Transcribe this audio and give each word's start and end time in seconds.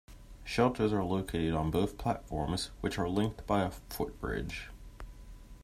Shelters 0.43 0.91
are 0.93 1.03
located 1.03 1.53
on 1.53 1.69
both 1.69 1.99
platforms, 1.99 2.71
which 2.81 2.97
are 2.97 3.07
linked 3.07 3.45
by 3.45 3.61
a 3.61 3.69
footbridge. 3.69 4.69